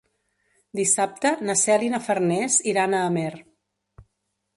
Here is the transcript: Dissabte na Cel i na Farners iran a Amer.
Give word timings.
Dissabte 0.77 1.33
na 1.49 1.55
Cel 1.63 1.85
i 1.87 1.91
na 1.95 1.99
Farners 2.05 2.57
iran 2.73 2.97
a 2.97 3.03
Amer. 3.11 3.29